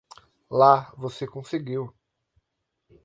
[0.49, 1.95] Lá você conseguiu!